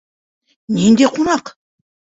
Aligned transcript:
—Ниндәй 0.79 1.13
ҡунаҡ? 1.19 1.57